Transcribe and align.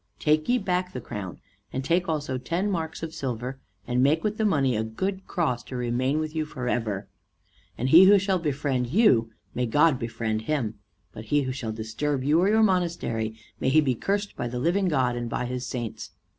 Take 0.17 0.49
ye 0.49 0.57
back 0.57 0.93
the 0.93 0.99
crown, 0.99 1.39
and 1.71 1.85
take 1.85 2.09
also 2.09 2.39
ten 2.39 2.71
marks 2.71 3.03
of 3.03 3.13
silver, 3.13 3.59
and 3.85 4.01
make 4.01 4.23
with 4.23 4.37
the 4.39 4.45
money 4.45 4.75
a 4.75 4.83
good 4.83 5.27
cross, 5.27 5.61
to 5.65 5.75
remain 5.75 6.17
with 6.17 6.35
you 6.35 6.43
forever. 6.43 7.07
And 7.77 7.89
he 7.89 8.05
who 8.05 8.17
shall 8.17 8.39
befriend 8.39 8.87
you, 8.87 9.29
may 9.53 9.67
God 9.67 9.99
befriend 9.99 10.41
him; 10.49 10.79
but 11.13 11.25
he 11.25 11.43
who 11.43 11.51
shall 11.51 11.71
disturb 11.71 12.23
you 12.23 12.39
or 12.39 12.49
your 12.49 12.63
monastery, 12.63 13.35
may 13.59 13.69
he 13.69 13.79
be 13.79 13.93
cursed 13.93 14.35
by 14.35 14.47
the 14.47 14.57
living 14.57 14.87
God 14.87 15.15
and 15.15 15.29
by 15.29 15.45
his 15.45 15.67
saints." 15.67 16.09